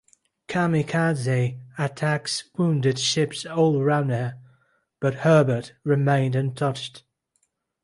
"Kamikaze" 0.47 1.59
attacks 1.77 2.45
wounded 2.57 2.97
ships 2.97 3.45
all 3.45 3.79
around 3.79 4.09
her, 4.09 4.39
but 4.99 5.13
"Herbert" 5.13 5.73
remained 5.83 6.35
untouched. 6.35 7.03